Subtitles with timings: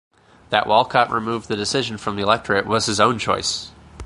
[0.49, 3.69] That Walcott removed the decision from the electorate was his own choice.